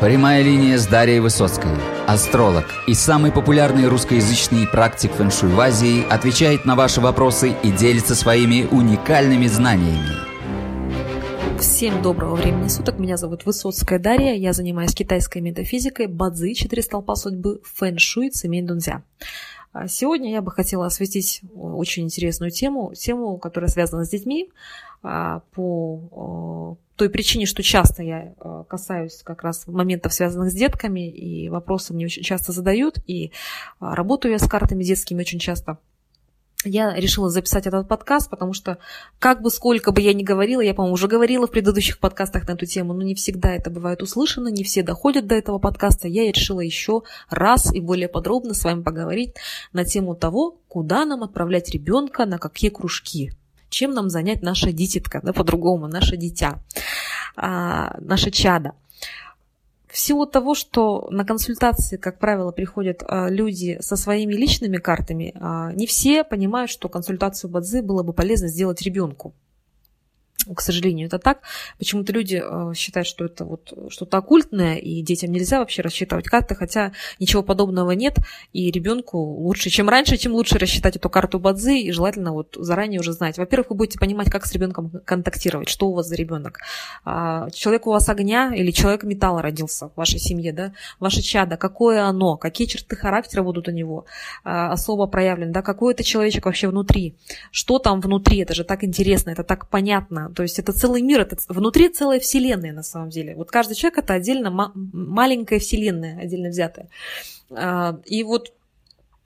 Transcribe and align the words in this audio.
Прямая 0.00 0.42
линия 0.42 0.76
с 0.76 0.86
Дарьей 0.86 1.20
Высоцкой. 1.20 1.70
Астролог 2.06 2.66
и 2.86 2.92
самый 2.92 3.32
популярный 3.32 3.88
русскоязычный 3.88 4.66
практик 4.66 5.10
фэншуй 5.10 5.48
в 5.48 5.58
Азии 5.58 6.06
отвечает 6.10 6.66
на 6.66 6.76
ваши 6.76 7.00
вопросы 7.00 7.54
и 7.62 7.72
делится 7.72 8.14
своими 8.14 8.68
уникальными 8.70 9.46
знаниями. 9.46 10.10
Всем 11.58 12.02
доброго 12.02 12.34
времени 12.34 12.68
суток. 12.68 12.98
Меня 12.98 13.16
зовут 13.16 13.46
Высоцкая 13.46 13.98
Дарья. 13.98 14.34
Я 14.34 14.52
занимаюсь 14.52 14.94
китайской 14.94 15.38
метафизикой, 15.38 16.08
бадзи, 16.08 16.52
четыре 16.52 16.82
столпа 16.82 17.16
судьбы, 17.16 17.62
фэншуй, 17.64 18.28
цемень 18.28 18.66
дунзя. 18.66 19.02
А 19.72 19.88
сегодня 19.88 20.30
я 20.30 20.42
бы 20.42 20.50
хотела 20.50 20.86
осветить 20.86 21.40
очень 21.54 22.04
интересную 22.04 22.50
тему, 22.50 22.92
тему, 22.94 23.38
которая 23.38 23.70
связана 23.70 24.04
с 24.04 24.10
детьми, 24.10 24.50
по 25.02 26.78
той 26.96 27.10
причине, 27.10 27.46
что 27.46 27.62
часто 27.62 28.02
я 28.02 28.34
а, 28.38 28.64
касаюсь 28.64 29.22
как 29.22 29.42
раз 29.42 29.66
моментов, 29.66 30.14
связанных 30.14 30.50
с 30.50 30.54
детками, 30.54 31.10
и 31.10 31.50
вопросы 31.50 31.92
мне 31.92 32.06
очень 32.06 32.22
часто 32.22 32.52
задают, 32.52 32.98
и 33.06 33.32
работаю 33.80 34.32
я 34.32 34.38
с 34.38 34.48
картами 34.48 34.82
детскими 34.82 35.20
очень 35.20 35.38
часто– 35.38 35.78
я 36.66 36.94
решила 36.94 37.30
записать 37.30 37.66
этот 37.66 37.86
подкаст, 37.86 38.30
потому 38.30 38.52
что 38.52 38.78
как 39.18 39.42
бы 39.42 39.50
сколько 39.50 39.92
бы 39.92 40.00
я 40.00 40.14
ни 40.14 40.22
говорила, 40.22 40.60
я, 40.60 40.74
по-моему, 40.74 40.94
уже 40.94 41.06
говорила 41.06 41.46
в 41.46 41.50
предыдущих 41.50 41.98
подкастах 41.98 42.48
на 42.48 42.52
эту 42.52 42.66
тему, 42.66 42.92
но 42.92 43.02
не 43.02 43.14
всегда 43.14 43.52
это 43.54 43.70
бывает 43.70 44.02
услышано, 44.02 44.48
не 44.48 44.64
все 44.64 44.82
доходят 44.82 45.26
до 45.26 45.34
этого 45.34 45.58
подкаста. 45.58 46.08
Я 46.08 46.30
решила 46.30 46.60
еще 46.60 47.02
раз 47.30 47.72
и 47.72 47.80
более 47.80 48.08
подробно 48.08 48.54
с 48.54 48.64
вами 48.64 48.82
поговорить 48.82 49.34
на 49.72 49.84
тему 49.84 50.14
того, 50.14 50.58
куда 50.68 51.04
нам 51.04 51.22
отправлять 51.22 51.70
ребенка, 51.70 52.26
на 52.26 52.38
какие 52.38 52.70
кружки, 52.70 53.32
чем 53.68 53.92
нам 53.92 54.10
занять 54.10 54.42
наша 54.42 54.72
дитятка, 54.72 55.20
да, 55.22 55.32
по-другому, 55.32 55.88
наше 55.88 56.16
дитя, 56.16 56.60
а, 57.36 57.96
наше 58.00 58.30
чадо. 58.30 58.72
В 59.88 59.98
силу 59.98 60.26
того, 60.26 60.54
что 60.54 61.08
на 61.10 61.24
консультации, 61.24 61.96
как 61.96 62.18
правило, 62.18 62.52
приходят 62.52 63.02
а, 63.06 63.28
люди 63.28 63.78
со 63.80 63.96
своими 63.96 64.34
личными 64.34 64.76
картами, 64.76 65.32
а, 65.40 65.72
не 65.72 65.86
все 65.86 66.22
понимают, 66.22 66.70
что 66.70 66.88
консультацию 66.88 67.50
Бадзи 67.50 67.80
было 67.80 68.02
бы 68.02 68.12
полезно 68.12 68.48
сделать 68.48 68.82
ребенку 68.82 69.34
к 70.54 70.60
сожалению, 70.60 71.06
это 71.06 71.18
так. 71.18 71.40
Почему-то 71.78 72.12
люди 72.12 72.42
э, 72.42 72.74
считают, 72.74 73.06
что 73.06 73.24
это 73.24 73.44
вот 73.44 73.72
что-то 73.90 74.18
оккультное, 74.18 74.76
и 74.76 75.02
детям 75.02 75.32
нельзя 75.32 75.58
вообще 75.58 75.82
рассчитывать 75.82 76.26
карты, 76.26 76.54
хотя 76.54 76.92
ничего 77.18 77.42
подобного 77.42 77.92
нет, 77.92 78.16
и 78.52 78.70
ребенку 78.70 79.18
лучше, 79.18 79.70
чем 79.70 79.88
раньше, 79.88 80.16
чем 80.16 80.32
лучше 80.32 80.58
рассчитать 80.58 80.96
эту 80.96 81.10
карту 81.10 81.38
Бадзи, 81.38 81.80
и 81.80 81.92
желательно 81.92 82.32
вот 82.32 82.56
заранее 82.58 83.00
уже 83.00 83.12
знать. 83.12 83.38
Во-первых, 83.38 83.70
вы 83.70 83.76
будете 83.76 83.98
понимать, 83.98 84.30
как 84.30 84.46
с 84.46 84.52
ребенком 84.52 84.90
контактировать, 85.04 85.68
что 85.68 85.88
у 85.88 85.94
вас 85.94 86.06
за 86.06 86.16
ребенок. 86.16 86.60
А, 87.04 87.50
человек 87.50 87.86
у 87.86 87.90
вас 87.90 88.08
огня 88.08 88.52
или 88.54 88.70
человек 88.70 89.02
металла 89.04 89.42
родился 89.42 89.88
в 89.88 89.96
вашей 89.96 90.18
семье, 90.18 90.52
да, 90.52 90.72
ваше 90.98 91.22
чадо, 91.22 91.56
какое 91.56 92.04
оно, 92.04 92.36
какие 92.36 92.66
черты 92.66 92.96
характера 92.96 93.42
будут 93.42 93.68
у 93.68 93.70
него 93.70 94.06
а, 94.44 94.72
особо 94.72 95.06
проявлены, 95.06 95.52
да, 95.52 95.62
какой 95.62 95.94
это 95.94 96.04
человечек 96.04 96.46
вообще 96.46 96.68
внутри, 96.68 97.16
что 97.50 97.78
там 97.78 98.00
внутри, 98.00 98.38
это 98.38 98.54
же 98.54 98.64
так 98.64 98.84
интересно, 98.84 99.30
это 99.30 99.44
так 99.44 99.68
понятно, 99.68 100.30
то 100.36 100.42
есть 100.42 100.58
это 100.58 100.74
целый 100.74 101.00
мир, 101.00 101.22
это 101.22 101.38
внутри 101.48 101.88
целая 101.88 102.20
вселенная 102.20 102.74
на 102.74 102.82
самом 102.82 103.08
деле. 103.08 103.34
Вот 103.34 103.50
каждый 103.50 103.74
человек 103.74 103.98
это 104.00 104.12
отдельно 104.12 104.50
маленькая 104.74 105.58
вселенная, 105.58 106.20
отдельно 106.20 106.50
взятая. 106.50 106.90
А, 107.50 107.98
и 108.04 108.22
вот 108.22 108.52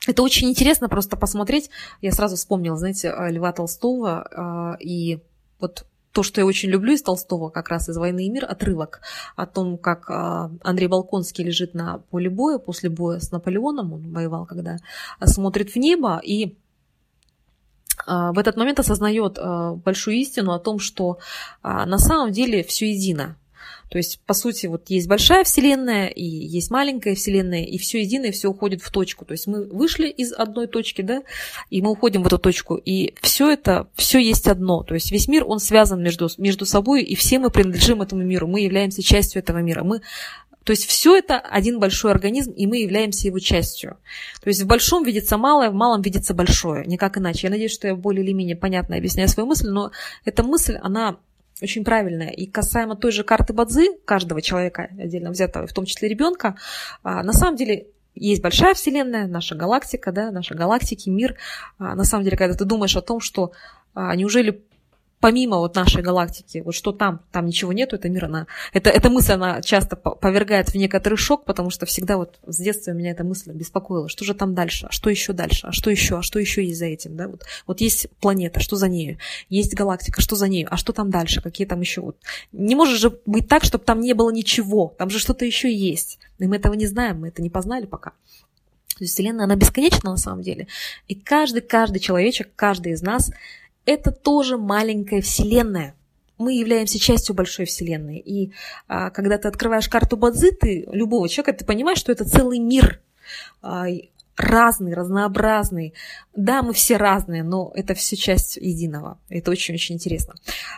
это 0.06 0.22
очень 0.22 0.48
интересно 0.48 0.88
просто 0.88 1.16
посмотреть. 1.16 1.68
Я 2.00 2.12
сразу 2.12 2.36
вспомнила, 2.36 2.76
знаете, 2.76 3.12
Льва 3.28 3.52
Толстого 3.52 4.22
а, 4.30 4.76
и 4.78 5.18
вот 5.58 5.84
то, 6.12 6.22
что 6.22 6.40
я 6.40 6.46
очень 6.46 6.68
люблю 6.68 6.92
из 6.92 7.02
Толстого, 7.02 7.50
как 7.50 7.70
раз 7.70 7.88
из 7.88 7.96
«Войны 7.96 8.26
и 8.26 8.30
мир», 8.30 8.44
отрывок 8.44 9.00
о 9.34 9.46
том, 9.46 9.78
как 9.78 10.08
а, 10.10 10.52
Андрей 10.62 10.86
Балконский 10.86 11.42
лежит 11.42 11.74
на 11.74 11.98
поле 12.10 12.30
боя 12.30 12.58
после 12.58 12.88
боя 12.88 13.18
с 13.18 13.32
Наполеоном, 13.32 13.94
он 13.94 14.12
воевал, 14.12 14.46
когда 14.46 14.76
смотрит 15.24 15.70
в 15.70 15.76
небо, 15.76 16.20
и 16.22 16.46
а, 16.46 16.56
в 18.06 18.38
этот 18.38 18.56
момент 18.56 18.80
осознает 18.80 19.38
а, 19.38 19.74
большую 19.74 20.16
истину 20.16 20.52
о 20.52 20.58
том, 20.58 20.78
что 20.78 21.18
а, 21.62 21.86
на 21.86 21.98
самом 21.98 22.32
деле 22.32 22.62
все 22.62 22.90
едино. 22.90 23.36
То 23.90 23.98
есть, 23.98 24.20
по 24.24 24.34
сути, 24.34 24.66
вот 24.66 24.88
есть 24.88 25.08
большая 25.08 25.42
вселенная 25.42 26.06
и 26.06 26.24
есть 26.24 26.70
маленькая 26.70 27.16
вселенная, 27.16 27.64
и 27.64 27.76
все 27.76 28.00
единое, 28.00 28.30
все 28.30 28.48
уходит 28.48 28.82
в 28.82 28.90
точку. 28.92 29.24
То 29.24 29.32
есть 29.32 29.48
мы 29.48 29.64
вышли 29.64 30.08
из 30.08 30.32
одной 30.32 30.68
точки, 30.68 31.02
да, 31.02 31.22
и 31.70 31.82
мы 31.82 31.90
уходим 31.90 32.22
в 32.22 32.26
эту 32.28 32.38
точку, 32.38 32.76
и 32.76 33.14
все 33.20 33.50
это, 33.50 33.88
все 33.96 34.20
есть 34.20 34.46
одно. 34.46 34.84
То 34.84 34.94
есть 34.94 35.10
весь 35.10 35.26
мир, 35.26 35.44
он 35.44 35.58
связан 35.58 36.00
между, 36.00 36.28
между 36.38 36.66
собой, 36.66 37.02
и 37.02 37.16
все 37.16 37.40
мы 37.40 37.50
принадлежим 37.50 38.00
этому 38.00 38.22
миру, 38.22 38.46
мы 38.46 38.60
являемся 38.60 39.02
частью 39.02 39.42
этого 39.42 39.58
мира. 39.58 39.82
Мы 39.82 40.02
то 40.64 40.72
есть 40.72 40.86
все 40.86 41.16
это 41.16 41.38
один 41.38 41.80
большой 41.80 42.12
организм, 42.12 42.52
и 42.52 42.66
мы 42.66 42.78
являемся 42.78 43.26
его 43.26 43.38
частью. 43.38 43.96
То 44.42 44.48
есть 44.48 44.62
в 44.62 44.66
большом 44.66 45.04
видится 45.04 45.38
малое, 45.38 45.70
в 45.70 45.74
малом 45.74 46.02
видится 46.02 46.34
большое, 46.34 46.84
никак 46.86 47.16
иначе. 47.18 47.46
Я 47.46 47.50
надеюсь, 47.50 47.72
что 47.72 47.88
я 47.88 47.94
более 47.94 48.24
или 48.24 48.32
менее 48.32 48.56
понятно 48.56 48.96
объясняю 48.96 49.28
свою 49.28 49.46
мысль, 49.46 49.68
но 49.68 49.90
эта 50.24 50.42
мысль, 50.42 50.76
она 50.82 51.16
очень 51.62 51.84
правильная. 51.84 52.30
И 52.30 52.46
касаемо 52.46 52.96
той 52.96 53.12
же 53.12 53.24
карты 53.24 53.52
Бадзи, 53.52 53.98
каждого 54.04 54.42
человека 54.42 54.88
отдельно 54.98 55.30
взятого, 55.30 55.66
в 55.66 55.72
том 55.72 55.84
числе 55.84 56.08
ребенка, 56.08 56.56
а, 57.02 57.22
на 57.22 57.32
самом 57.32 57.56
деле 57.56 57.86
есть 58.14 58.42
большая 58.42 58.74
вселенная, 58.74 59.26
наша 59.26 59.54
галактика, 59.54 60.12
да, 60.12 60.30
наша 60.30 60.54
галактики, 60.54 61.08
мир. 61.08 61.36
А, 61.78 61.94
на 61.94 62.04
самом 62.04 62.24
деле, 62.24 62.36
когда 62.36 62.54
ты 62.54 62.64
думаешь 62.64 62.96
о 62.96 63.02
том, 63.02 63.20
что 63.20 63.52
а, 63.94 64.14
неужели 64.14 64.62
помимо 65.20 65.58
вот 65.58 65.76
нашей 65.76 66.02
галактики, 66.02 66.62
вот 66.64 66.74
что 66.74 66.92
там, 66.92 67.20
там 67.30 67.46
ничего 67.46 67.72
нету, 67.72 67.96
это 67.96 68.08
мир, 68.08 68.24
она, 68.24 68.46
это, 68.72 68.90
эта 68.90 69.10
мысль, 69.10 69.32
она 69.32 69.60
часто 69.60 69.94
повергает 69.94 70.70
в 70.70 70.74
некоторый 70.74 71.16
шок, 71.16 71.44
потому 71.44 71.70
что 71.70 71.86
всегда 71.86 72.16
вот 72.16 72.38
с 72.46 72.56
детства 72.56 72.92
меня 72.92 73.10
эта 73.10 73.22
мысль 73.22 73.52
беспокоила, 73.52 74.08
что 74.08 74.24
же 74.24 74.34
там 74.34 74.54
дальше, 74.54 74.86
а 74.86 74.92
что 74.92 75.10
еще 75.10 75.34
дальше, 75.34 75.66
а 75.66 75.72
что 75.72 75.90
еще, 75.90 76.18
а 76.18 76.22
что 76.22 76.38
еще 76.38 76.64
есть 76.64 76.78
за 76.78 76.86
этим, 76.86 77.16
да, 77.16 77.28
вот, 77.28 77.44
вот 77.66 77.80
есть 77.82 78.08
планета, 78.20 78.60
что 78.60 78.76
за 78.76 78.88
нею, 78.88 79.18
есть 79.50 79.74
галактика, 79.74 80.22
что 80.22 80.36
за 80.36 80.48
нею, 80.48 80.68
а 80.70 80.76
что 80.78 80.92
там 80.92 81.10
дальше, 81.10 81.42
какие 81.42 81.66
там 81.66 81.80
еще, 81.80 82.00
вот, 82.00 82.16
не 82.52 82.74
может 82.74 82.98
же 82.98 83.16
быть 83.26 83.46
так, 83.46 83.62
чтобы 83.64 83.84
там 83.84 84.00
не 84.00 84.14
было 84.14 84.30
ничего, 84.30 84.94
там 84.98 85.10
же 85.10 85.18
что-то 85.18 85.44
еще 85.44 85.72
есть, 85.72 86.18
и 86.38 86.46
мы 86.46 86.56
этого 86.56 86.72
не 86.72 86.86
знаем, 86.86 87.20
мы 87.20 87.28
это 87.28 87.42
не 87.42 87.50
познали 87.50 87.84
пока. 87.84 88.12
То 88.96 89.04
есть 89.04 89.14
Вселенная, 89.14 89.46
она 89.46 89.56
бесконечна 89.56 90.10
на 90.10 90.18
самом 90.18 90.42
деле. 90.42 90.66
И 91.08 91.14
каждый, 91.14 91.62
каждый 91.62 92.00
человечек, 92.00 92.50
каждый 92.54 92.92
из 92.92 93.00
нас 93.00 93.30
это 93.90 94.12
тоже 94.12 94.56
маленькая 94.56 95.20
вселенная. 95.20 95.96
Мы 96.38 96.54
являемся 96.54 96.98
частью 96.98 97.34
большой 97.34 97.66
вселенной. 97.66 98.18
И 98.18 98.52
а, 98.86 99.10
когда 99.10 99.36
ты 99.36 99.48
открываешь 99.48 99.88
карту 99.88 100.16
Бадзи, 100.16 100.52
ты 100.52 100.88
любого 100.92 101.28
человека, 101.28 101.58
ты 101.58 101.64
понимаешь, 101.64 101.98
что 101.98 102.12
это 102.12 102.24
целый 102.24 102.60
мир. 102.60 103.00
Разный, 104.36 104.94
разнообразный. 104.94 105.92
Да, 106.34 106.62
мы 106.62 106.72
все 106.72 106.96
разные, 106.96 107.42
но 107.42 107.72
это 107.74 107.94
все 107.94 108.16
часть 108.16 108.56
единого. 108.56 109.18
Это 109.28 109.50
очень-очень 109.50 109.96
интересно. 109.96 110.34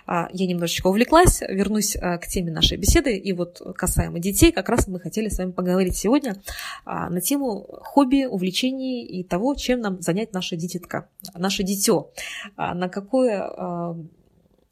А, 0.07 0.29
я 0.33 0.47
немножечко 0.47 0.89
увлеклась, 0.89 1.43
вернусь 1.43 1.97
а, 1.97 2.19
к 2.19 2.27
теме 2.27 2.51
нашей 2.51 2.77
беседы. 2.77 3.17
И 3.17 3.33
вот 3.33 3.63
касаемо 3.77 4.19
детей, 4.19 4.53
как 4.53 4.69
раз 4.69 4.89
мы 4.89 4.99
хотели 4.99 5.29
с 5.29 5.39
вами 5.39 5.53
поговорить 5.53 5.97
сегодня 5.97 6.37
а, 6.85 7.09
на 7.09 7.21
тему 7.21 7.67
хобби, 7.83 8.25
увлечений 8.25 9.05
и 9.05 9.23
того, 9.23 9.55
чем 9.55 9.81
нам 9.81 10.01
занять 10.03 10.33
наша 10.33 10.57
дитятка, 10.57 11.09
наше 11.35 11.63
дитё. 11.63 12.11
На 12.57 12.89
какое 12.89 14.03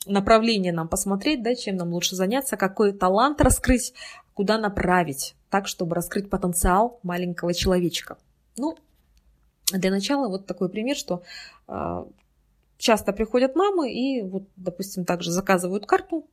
направление 0.06 0.72
нам 0.72 0.88
посмотреть, 0.88 1.42
да, 1.42 1.54
чем 1.54 1.76
нам 1.76 1.92
лучше 1.92 2.16
заняться, 2.16 2.56
какой 2.56 2.92
талант 2.92 3.40
раскрыть, 3.40 3.92
куда 4.34 4.58
направить, 4.58 5.36
так, 5.50 5.68
чтобы 5.68 5.94
раскрыть 5.94 6.30
потенциал 6.30 6.98
маленького 7.02 7.52
человечка. 7.54 8.16
Ну, 8.56 8.76
для 9.72 9.90
начала 9.90 10.28
вот 10.28 10.46
такой 10.46 10.68
пример, 10.68 10.96
что 10.96 11.22
э, 11.68 12.04
часто 12.78 13.12
приходят 13.12 13.56
мамы 13.56 13.92
и 13.92 14.22
вот, 14.22 14.44
допустим, 14.56 15.04
также 15.04 15.30
заказывают 15.30 15.86
карту, 15.86 16.26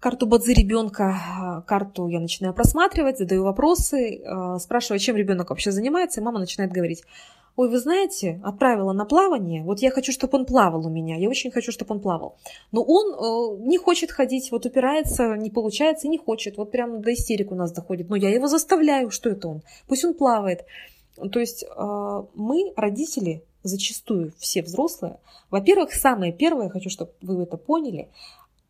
карту 0.00 0.26
Бадзи 0.26 0.52
ребенка, 0.52 1.64
карту 1.66 2.08
я 2.08 2.20
начинаю 2.20 2.52
просматривать, 2.52 3.18
задаю 3.18 3.44
вопросы, 3.44 4.18
э, 4.18 4.58
спрашиваю, 4.58 4.98
чем 4.98 5.16
ребенок 5.16 5.50
вообще 5.50 5.72
занимается, 5.72 6.20
и 6.20 6.24
мама 6.24 6.38
начинает 6.38 6.72
говорить, 6.72 7.04
ой, 7.56 7.70
вы 7.70 7.78
знаете, 7.78 8.40
отправила 8.44 8.92
на 8.92 9.04
плавание, 9.04 9.62
вот 9.62 9.80
я 9.80 9.90
хочу, 9.90 10.12
чтобы 10.12 10.38
он 10.38 10.44
плавал 10.44 10.86
у 10.86 10.90
меня, 10.90 11.16
я 11.16 11.28
очень 11.28 11.50
хочу, 11.50 11.72
чтобы 11.72 11.94
он 11.94 12.00
плавал. 12.00 12.36
Но 12.72 12.82
он 12.82 13.14
э, 13.14 13.66
не 13.66 13.78
хочет 13.78 14.10
ходить, 14.10 14.50
вот 14.50 14.66
упирается, 14.66 15.36
не 15.36 15.50
получается, 15.50 16.08
не 16.08 16.18
хочет, 16.18 16.58
вот 16.58 16.70
прямо 16.70 16.98
до 16.98 17.12
истерик 17.12 17.52
у 17.52 17.54
нас 17.54 17.72
доходит. 17.72 18.10
Но 18.10 18.16
я 18.16 18.30
его 18.30 18.46
заставляю, 18.46 19.10
что 19.10 19.30
это 19.30 19.48
он? 19.48 19.62
Пусть 19.86 20.04
он 20.04 20.14
плавает. 20.14 20.66
То 21.16 21.40
есть 21.40 21.64
а, 21.76 22.26
мы, 22.34 22.72
родители, 22.76 23.44
зачастую 23.62 24.32
все 24.38 24.62
взрослые, 24.62 25.18
во-первых, 25.50 25.92
самое 25.94 26.32
первое, 26.32 26.68
хочу, 26.68 26.90
чтобы 26.90 27.12
вы 27.22 27.44
это 27.44 27.56
поняли, 27.56 28.08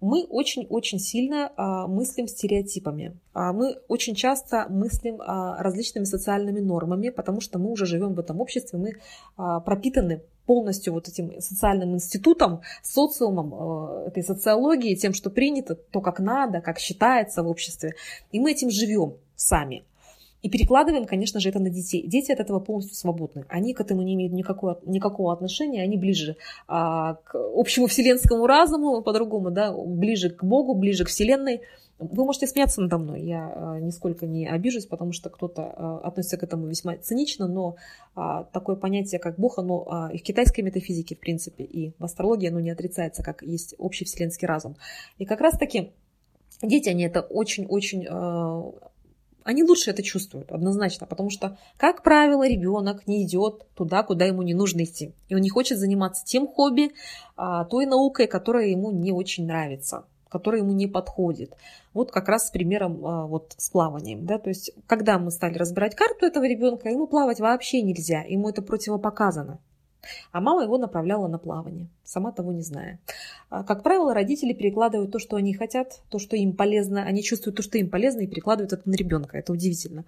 мы 0.00 0.24
очень-очень 0.24 0.98
сильно 0.98 1.50
а, 1.56 1.86
мыслим 1.86 2.28
стереотипами. 2.28 3.16
А, 3.32 3.52
мы 3.52 3.78
очень 3.88 4.14
часто 4.14 4.66
мыслим 4.68 5.20
а, 5.20 5.62
различными 5.62 6.04
социальными 6.04 6.60
нормами, 6.60 7.08
потому 7.08 7.40
что 7.40 7.58
мы 7.58 7.70
уже 7.70 7.86
живем 7.86 8.14
в 8.14 8.20
этом 8.20 8.40
обществе, 8.40 8.78
мы 8.78 8.92
а, 9.36 9.60
пропитаны 9.60 10.22
полностью 10.46 10.92
вот 10.92 11.08
этим 11.08 11.40
социальным 11.40 11.94
институтом, 11.94 12.60
социумом, 12.82 13.54
э, 13.54 14.08
этой 14.08 14.22
социологией, 14.22 14.94
тем, 14.94 15.14
что 15.14 15.30
принято, 15.30 15.74
то, 15.74 16.02
как 16.02 16.20
надо, 16.20 16.60
как 16.60 16.78
считается 16.78 17.42
в 17.42 17.48
обществе. 17.48 17.94
И 18.30 18.38
мы 18.38 18.52
этим 18.52 18.68
живем 18.70 19.14
сами. 19.36 19.84
И 20.44 20.50
перекладываем, 20.50 21.06
конечно 21.06 21.40
же, 21.40 21.48
это 21.48 21.58
на 21.58 21.70
детей. 21.70 22.06
Дети 22.06 22.30
от 22.30 22.38
этого 22.38 22.60
полностью 22.60 22.94
свободны. 22.96 23.46
Они 23.48 23.72
к 23.72 23.80
этому 23.80 24.02
не 24.02 24.14
имеют 24.14 24.34
никакого, 24.34 24.78
никакого 24.84 25.32
отношения, 25.32 25.82
они 25.82 25.96
ближе 25.96 26.36
а, 26.68 27.14
к 27.24 27.34
общему 27.34 27.86
вселенскому 27.86 28.46
разуму, 28.46 29.00
по-другому, 29.00 29.50
да, 29.50 29.72
ближе 29.72 30.28
к 30.28 30.44
Богу, 30.44 30.74
ближе 30.74 31.06
к 31.06 31.08
Вселенной. 31.08 31.62
Вы 31.98 32.26
можете 32.26 32.46
смеяться 32.46 32.82
надо 32.82 32.98
мной, 32.98 33.22
я 33.22 33.54
а, 33.56 33.80
нисколько 33.80 34.26
не 34.26 34.46
обижусь, 34.46 34.84
потому 34.84 35.12
что 35.12 35.30
кто-то 35.30 35.62
а, 35.62 36.00
относится 36.04 36.36
к 36.36 36.42
этому 36.42 36.66
весьма 36.66 36.98
цинично, 36.98 37.48
но 37.48 37.76
а, 38.14 38.44
такое 38.44 38.76
понятие, 38.76 39.20
как 39.20 39.38
Бог, 39.38 39.58
оно 39.58 40.10
и 40.12 40.18
в 40.18 40.22
китайской 40.22 40.60
метафизике, 40.60 41.14
в 41.16 41.20
принципе, 41.20 41.64
и 41.64 41.94
в 41.98 42.04
астрологии 42.04 42.50
оно 42.50 42.60
не 42.60 42.68
отрицается, 42.70 43.22
как 43.22 43.42
есть 43.42 43.76
общий 43.78 44.04
вселенский 44.04 44.46
разум. 44.46 44.76
И 45.16 45.24
как 45.24 45.40
раз-таки 45.40 45.94
дети, 46.60 46.90
они 46.90 47.04
это 47.04 47.22
очень-очень 47.22 48.06
они 49.44 49.62
лучше 49.62 49.90
это 49.90 50.02
чувствуют, 50.02 50.50
однозначно, 50.50 51.06
потому 51.06 51.30
что, 51.30 51.58
как 51.76 52.02
правило, 52.02 52.48
ребенок 52.48 53.06
не 53.06 53.24
идет 53.24 53.66
туда, 53.74 54.02
куда 54.02 54.24
ему 54.24 54.42
не 54.42 54.54
нужно 54.54 54.84
идти. 54.84 55.14
И 55.28 55.34
он 55.34 55.42
не 55.42 55.50
хочет 55.50 55.78
заниматься 55.78 56.24
тем 56.24 56.48
хобби, 56.48 56.92
а, 57.36 57.64
той 57.66 57.86
наукой, 57.86 58.26
которая 58.26 58.66
ему 58.68 58.90
не 58.90 59.12
очень 59.12 59.46
нравится 59.46 60.06
которая 60.30 60.62
ему 60.62 60.72
не 60.72 60.88
подходит. 60.88 61.54
Вот 61.92 62.10
как 62.10 62.28
раз 62.28 62.48
с 62.48 62.50
примером 62.50 63.06
а, 63.06 63.24
вот 63.24 63.54
с 63.56 63.70
плаванием. 63.70 64.26
Да? 64.26 64.40
То 64.40 64.48
есть, 64.48 64.72
когда 64.88 65.16
мы 65.20 65.30
стали 65.30 65.56
разбирать 65.56 65.94
карту 65.94 66.26
этого 66.26 66.42
ребенка, 66.42 66.88
ему 66.88 67.06
плавать 67.06 67.38
вообще 67.38 67.82
нельзя, 67.82 68.22
ему 68.22 68.48
это 68.48 68.60
противопоказано. 68.60 69.60
А 70.32 70.40
мама 70.40 70.62
его 70.64 70.78
направляла 70.78 71.28
на 71.28 71.38
плавание, 71.38 71.88
сама 72.04 72.32
того 72.32 72.52
не 72.52 72.62
зная. 72.62 72.98
А, 73.50 73.62
как 73.62 73.82
правило, 73.82 74.14
родители 74.14 74.52
перекладывают 74.52 75.10
то, 75.10 75.18
что 75.18 75.36
они 75.36 75.54
хотят, 75.54 76.00
то, 76.10 76.18
что 76.18 76.36
им 76.36 76.54
полезно, 76.54 77.02
они 77.02 77.22
чувствуют 77.22 77.56
то, 77.56 77.62
что 77.62 77.78
им 77.78 77.90
полезно, 77.90 78.22
и 78.22 78.26
перекладывают 78.26 78.72
это 78.72 78.88
на 78.88 78.94
ребенка. 78.94 79.38
Это 79.38 79.52
удивительно. 79.52 80.04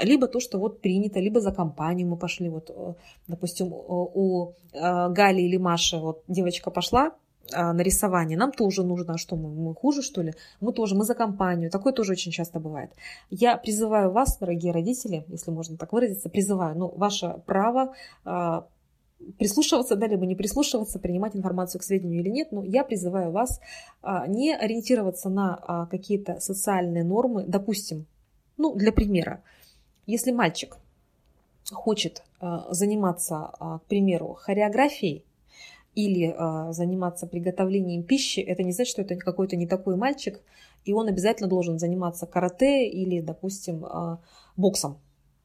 Либо 0.00 0.26
то, 0.26 0.40
что 0.40 0.58
вот 0.58 0.80
принято, 0.80 1.20
либо 1.20 1.40
за 1.40 1.52
компанию 1.52 2.08
мы 2.08 2.16
пошли. 2.16 2.48
Вот, 2.48 2.70
э, 2.70 2.94
допустим, 3.28 3.72
у 3.72 4.52
э, 4.72 5.08
Гали 5.10 5.42
или 5.42 5.56
Маши 5.56 5.96
вот 5.96 6.22
девочка 6.28 6.70
пошла, 6.70 7.12
а, 7.52 7.72
на 7.72 7.80
рисование, 7.80 8.36
нам 8.36 8.52
тоже 8.52 8.82
нужно, 8.84 9.14
а 9.14 9.18
что 9.18 9.36
мы, 9.36 9.48
мы 9.50 9.74
хуже, 9.74 10.02
что 10.02 10.22
ли? 10.22 10.34
Мы 10.60 10.72
тоже, 10.72 10.94
мы 10.94 11.04
за 11.04 11.14
компанию. 11.14 11.70
Такое 11.70 11.92
тоже 11.92 12.12
очень 12.12 12.32
часто 12.32 12.60
бывает. 12.60 12.90
Я 13.30 13.56
призываю 13.56 14.10
вас, 14.10 14.38
дорогие 14.38 14.72
родители, 14.72 15.24
если 15.28 15.50
можно 15.50 15.76
так 15.76 15.92
выразиться, 15.92 16.28
призываю, 16.28 16.76
ну, 16.76 16.88
ваше 16.88 17.40
право 17.46 17.94
прислушиваться, 19.38 19.96
да, 19.96 20.06
либо 20.06 20.26
не 20.26 20.34
прислушиваться, 20.34 20.98
принимать 20.98 21.36
информацию 21.36 21.80
к 21.80 21.84
сведению 21.84 22.20
или 22.20 22.28
нет, 22.28 22.52
но 22.52 22.62
я 22.62 22.84
призываю 22.84 23.30
вас 23.30 23.60
а, 24.02 24.26
не 24.26 24.54
ориентироваться 24.54 25.28
на 25.28 25.54
а, 25.54 25.86
какие-то 25.86 26.40
социальные 26.40 27.04
нормы. 27.04 27.44
Допустим, 27.46 28.06
ну, 28.56 28.74
для 28.74 28.92
примера, 28.92 29.42
если 30.06 30.32
мальчик 30.32 30.76
хочет 31.70 32.22
а, 32.40 32.72
заниматься, 32.72 33.52
к 33.58 33.82
примеру, 33.88 34.34
хореографией, 34.40 35.24
или 35.94 36.32
заниматься 36.70 37.26
приготовлением 37.26 38.04
пищи, 38.04 38.38
это 38.38 38.62
не 38.62 38.70
значит, 38.70 38.92
что 38.92 39.02
это 39.02 39.16
какой-то 39.16 39.56
не 39.56 39.66
такой 39.66 39.96
мальчик, 39.96 40.40
и 40.84 40.92
он 40.92 41.08
обязательно 41.08 41.48
должен 41.48 41.80
заниматься 41.80 42.24
карате 42.24 42.88
или, 42.88 43.20
допустим, 43.20 43.84
боксом. 44.56 44.98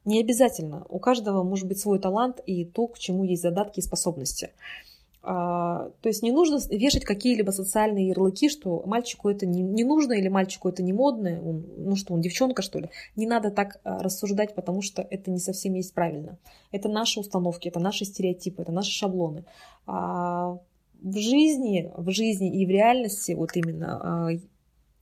Не 0.06 0.20
обязательно. 0.20 0.86
У 0.90 1.00
каждого 1.00 1.44
может 1.44 1.68
быть 1.68 1.80
свой 1.80 2.00
талант 2.00 2.42
и 2.46 2.66
то, 2.66 2.88
к 2.88 3.00
чему 3.00 3.24
есть 3.24 3.42
задатки 3.42 3.80
и 3.80 3.84
способности. 3.84 4.52
А, 5.26 5.90
то 6.02 6.10
есть 6.10 6.22
не 6.22 6.34
нужно 6.34 6.60
вешать 6.70 7.06
какие-либо 7.06 7.52
социальные 7.52 8.10
ярлыки, 8.10 8.50
что 8.50 8.84
мальчику 8.86 9.30
это 9.30 9.46
не, 9.46 9.86
нужно 9.86 10.14
или 10.14 10.28
мальчику 10.28 10.68
это 10.68 10.84
не 10.84 10.92
модно, 10.92 11.42
он, 11.42 11.66
ну 11.78 11.96
что 11.96 12.14
он 12.14 12.20
девчонка 12.20 12.62
что 12.62 12.80
ли. 12.80 12.90
Не 13.16 13.26
надо 13.26 13.50
так 13.50 13.80
а, 13.86 14.04
рассуждать, 14.04 14.54
потому 14.54 14.82
что 14.82 15.02
это 15.02 15.32
не 15.32 15.40
совсем 15.40 15.76
есть 15.76 15.94
правильно. 15.94 16.38
Это 16.72 16.90
наши 16.90 17.22
установки, 17.22 17.70
это 17.70 17.80
наши 17.80 18.04
стереотипы, 18.04 18.64
это 18.64 18.74
наши 18.74 18.92
шаблоны. 18.92 19.46
А 19.88 20.58
в 21.02 21.18
жизни, 21.18 21.90
в 21.96 22.12
жизни 22.12 22.62
и 22.62 22.66
в 22.66 22.70
реальности 22.70 23.32
вот 23.32 23.56
именно 23.56 24.30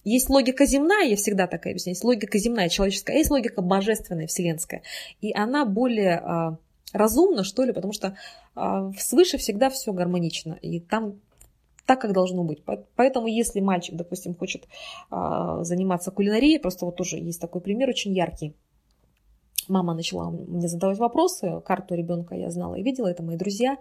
есть 0.04 0.30
логика 0.30 0.66
земная, 0.66 1.08
я 1.08 1.16
всегда 1.16 1.48
такая 1.48 1.74
объясняю, 1.74 1.94
есть 1.94 2.04
логика 2.04 2.38
земная, 2.38 2.70
человеческая, 2.70 3.14
а 3.14 3.18
есть 3.18 3.30
логика 3.30 3.62
божественная, 3.62 4.28
вселенская. 4.28 4.82
И 5.22 5.34
она 5.34 5.66
более 5.66 6.16
а, 6.18 6.58
разумна, 6.94 7.44
что 7.44 7.64
ли, 7.64 7.74
потому 7.74 7.94
что 7.94 8.18
а, 8.56 8.92
свыше 8.98 9.38
всегда 9.38 9.70
все 9.70 9.94
гармонично. 9.94 10.58
И 10.62 10.80
там 10.80 11.20
так, 11.86 12.02
как 12.02 12.14
должно 12.14 12.44
быть. 12.44 12.64
Поэтому, 12.96 13.28
если 13.28 13.60
мальчик, 13.60 13.96
допустим, 13.96 14.36
хочет 14.36 14.68
а, 15.10 15.64
заниматься 15.64 16.12
кулинарией, 16.12 16.60
просто 16.60 16.86
вот 16.86 16.96
тоже 16.96 17.18
есть 17.18 17.42
такой 17.42 17.62
пример 17.62 17.90
очень 17.90 18.14
яркий. 18.14 18.56
Мама 19.68 19.94
начала 19.94 20.30
мне 20.30 20.68
задавать 20.68 20.98
вопросы, 20.98 21.62
карту 21.66 21.96
ребенка 21.96 22.36
я 22.36 22.50
знала 22.50 22.76
и 22.76 22.84
видела, 22.84 23.08
это 23.08 23.24
мои 23.24 23.38
друзья. 23.38 23.78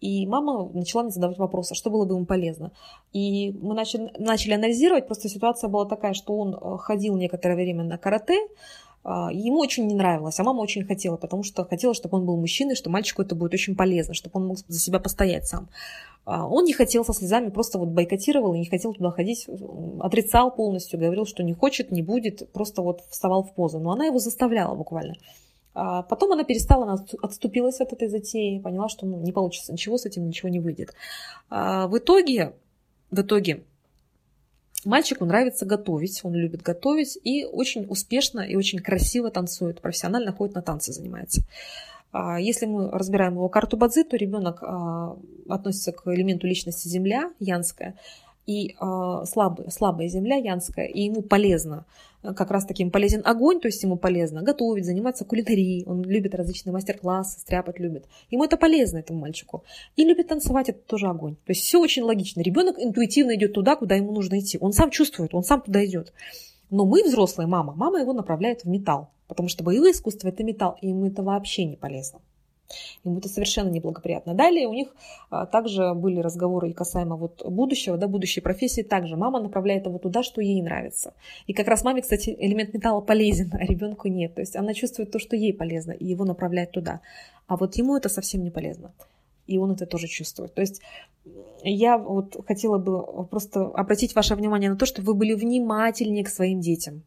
И 0.00 0.26
мама 0.26 0.68
начала 0.72 1.04
мне 1.04 1.12
задавать 1.12 1.38
вопросы, 1.38 1.74
что 1.74 1.88
было 1.88 2.04
бы 2.04 2.14
ему 2.14 2.26
полезно. 2.26 2.72
И 3.12 3.52
мы 3.52 3.74
начали, 3.74 4.12
начали 4.18 4.54
анализировать, 4.54 5.06
просто 5.06 5.28
ситуация 5.28 5.68
была 5.68 5.84
такая, 5.84 6.12
что 6.12 6.36
он 6.36 6.54
э, 6.54 6.78
ходил 6.78 7.16
некоторое 7.16 7.54
время 7.54 7.84
на 7.84 7.98
карате, 7.98 8.36
ему 9.04 9.58
очень 9.58 9.86
не 9.86 9.94
нравилось, 9.94 10.38
а 10.38 10.44
мама 10.44 10.60
очень 10.60 10.84
хотела, 10.84 11.16
потому 11.16 11.42
что 11.42 11.64
хотела, 11.64 11.92
чтобы 11.92 12.18
он 12.18 12.26
был 12.26 12.36
мужчиной, 12.36 12.76
что 12.76 12.88
мальчику 12.88 13.22
это 13.22 13.34
будет 13.34 13.54
очень 13.54 13.74
полезно, 13.74 14.14
чтобы 14.14 14.38
он 14.40 14.46
мог 14.46 14.58
за 14.58 14.78
себя 14.78 15.00
постоять 15.00 15.46
сам. 15.46 15.68
А, 16.24 16.46
он 16.46 16.64
не 16.64 16.72
хотел 16.72 17.04
со 17.04 17.12
слезами, 17.12 17.50
просто 17.50 17.78
вот 17.78 17.88
бойкотировал 17.88 18.54
и 18.54 18.60
не 18.60 18.66
хотел 18.66 18.94
туда 18.94 19.10
ходить, 19.10 19.48
отрицал 20.00 20.54
полностью, 20.54 21.00
говорил, 21.00 21.26
что 21.26 21.42
не 21.42 21.52
хочет, 21.52 21.90
не 21.90 22.02
будет, 22.02 22.52
просто 22.52 22.82
вот 22.82 23.00
вставал 23.10 23.42
в 23.42 23.54
позу. 23.54 23.80
Но 23.80 23.90
она 23.90 24.06
его 24.06 24.18
заставляла 24.18 24.74
буквально. 24.74 25.16
А 25.74 26.02
потом 26.02 26.32
она 26.32 26.44
перестала, 26.44 26.84
она 26.84 27.04
отступилась 27.22 27.80
от 27.80 27.92
этой 27.92 28.08
затеи, 28.08 28.58
поняла, 28.58 28.88
что 28.88 29.06
ну, 29.06 29.18
не 29.20 29.32
получится 29.32 29.72
ничего 29.72 29.96
с 29.98 30.06
этим, 30.06 30.26
ничего 30.28 30.48
не 30.48 30.60
выйдет. 30.60 30.94
А 31.48 31.88
в 31.88 31.98
итоге, 31.98 32.52
в 33.10 33.20
итоге 33.20 33.64
мальчику 34.84 35.24
нравится 35.24 35.66
готовить, 35.66 36.20
он 36.24 36.34
любит 36.34 36.62
готовить 36.62 37.18
и 37.22 37.44
очень 37.44 37.86
успешно 37.88 38.40
и 38.40 38.56
очень 38.56 38.78
красиво 38.78 39.30
танцует, 39.30 39.80
профессионально 39.80 40.32
ходит 40.32 40.54
на 40.54 40.62
танцы, 40.62 40.92
занимается. 40.92 41.42
А 42.12 42.38
если 42.38 42.66
мы 42.66 42.90
разбираем 42.90 43.34
его 43.34 43.48
карту 43.48 43.76
Бадзи, 43.76 44.04
то 44.04 44.16
ребенок 44.16 44.58
а, 44.62 45.16
относится 45.48 45.92
к 45.92 46.06
элементу 46.14 46.46
личности 46.46 46.88
Земля, 46.88 47.32
янская, 47.40 47.94
и 48.46 48.70
э, 48.70 49.24
слабая, 49.26 49.70
слабая 49.70 50.08
земля 50.08 50.36
янская, 50.36 50.86
и 50.86 51.02
ему 51.02 51.22
полезно, 51.22 51.84
как 52.22 52.50
раз 52.50 52.64
таким 52.64 52.90
полезен 52.90 53.22
огонь, 53.24 53.60
то 53.60 53.68
есть 53.68 53.82
ему 53.82 53.96
полезно 53.96 54.42
готовить, 54.42 54.84
заниматься 54.84 55.24
кулинарией, 55.24 55.84
он 55.86 56.02
любит 56.02 56.34
различные 56.34 56.72
мастер-классы, 56.72 57.40
стряпать 57.40 57.78
любит. 57.78 58.06
Ему 58.30 58.44
это 58.44 58.56
полезно, 58.56 58.98
этому 58.98 59.20
мальчику. 59.20 59.64
И 59.96 60.04
любит 60.04 60.28
танцевать, 60.28 60.68
это 60.68 60.78
тоже 60.80 61.08
огонь. 61.08 61.34
То 61.34 61.50
есть 61.50 61.62
все 61.62 61.80
очень 61.80 62.02
логично. 62.02 62.40
Ребенок 62.40 62.78
интуитивно 62.78 63.34
идет 63.34 63.52
туда, 63.52 63.76
куда 63.76 63.96
ему 63.96 64.12
нужно 64.12 64.38
идти. 64.38 64.58
Он 64.60 64.72
сам 64.72 64.90
чувствует, 64.90 65.34
он 65.34 65.42
сам 65.42 65.60
туда 65.62 65.84
идет. 65.84 66.12
Но 66.70 66.86
мы, 66.86 67.02
взрослые, 67.02 67.46
мама, 67.46 67.74
мама 67.74 68.00
его 68.00 68.12
направляет 68.12 68.62
в 68.64 68.68
металл, 68.68 69.10
потому 69.28 69.48
что 69.48 69.62
боевое 69.64 69.92
искусство– 69.92 70.28
это 70.28 70.42
металл, 70.42 70.78
и 70.80 70.88
ему 70.88 71.06
это 71.06 71.22
вообще 71.22 71.64
не 71.64 71.76
полезно. 71.76 72.20
Ему 73.04 73.18
это 73.18 73.28
совершенно 73.28 73.68
неблагоприятно. 73.68 74.34
Далее 74.34 74.66
у 74.66 74.72
них 74.72 74.88
а, 75.30 75.46
также 75.46 75.94
были 75.94 76.20
разговоры 76.20 76.70
и 76.70 76.72
касаемо 76.72 77.16
вот 77.16 77.44
будущего, 77.46 77.96
да, 77.96 78.08
будущей 78.08 78.40
профессии. 78.40 78.82
Также 78.82 79.16
мама 79.16 79.40
направляет 79.40 79.86
его 79.86 79.98
туда, 79.98 80.22
что 80.22 80.40
ей 80.40 80.62
нравится. 80.62 81.14
И 81.46 81.52
как 81.52 81.68
раз 81.68 81.84
маме, 81.84 82.02
кстати, 82.02 82.34
элемент 82.38 82.72
металла 82.72 83.00
полезен, 83.00 83.50
а 83.52 83.64
ребенку 83.64 84.08
нет. 84.08 84.34
То 84.34 84.40
есть 84.40 84.56
она 84.56 84.74
чувствует 84.74 85.10
то, 85.10 85.18
что 85.18 85.36
ей 85.36 85.52
полезно, 85.52 85.92
и 85.92 86.06
его 86.06 86.24
направляет 86.24 86.70
туда. 86.70 87.00
А 87.46 87.56
вот 87.56 87.76
ему 87.76 87.96
это 87.96 88.08
совсем 88.08 88.42
не 88.42 88.50
полезно. 88.50 88.92
И 89.46 89.58
он 89.58 89.72
это 89.72 89.86
тоже 89.86 90.06
чувствует. 90.06 90.54
То 90.54 90.60
есть 90.60 90.80
я 91.64 91.98
вот 91.98 92.36
хотела 92.46 92.78
бы 92.78 93.24
просто 93.26 93.66
обратить 93.66 94.14
ваше 94.14 94.34
внимание 94.34 94.70
на 94.70 94.76
то, 94.76 94.86
что 94.86 95.02
вы 95.02 95.14
были 95.14 95.34
внимательнее 95.34 96.24
к 96.24 96.28
своим 96.28 96.60
детям 96.60 97.02